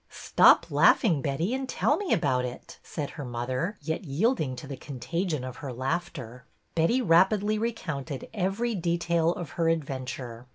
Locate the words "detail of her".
8.73-9.69